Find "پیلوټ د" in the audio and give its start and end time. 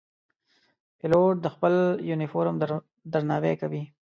0.99-1.47